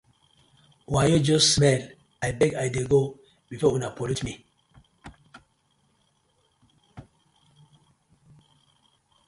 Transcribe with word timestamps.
Wayo 0.93 1.17
just 1.27 1.47
smell, 1.53 1.81
I 2.23 2.29
beg 2.39 2.51
I 2.55 2.65
dey 2.73 2.85
go 2.93 3.01
befor 3.49 3.71
una 3.75 3.95
pollute 3.97 4.25
mi. 4.25 4.33